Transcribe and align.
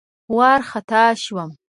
وارخطا 0.37 1.03
شوم. 1.23 1.49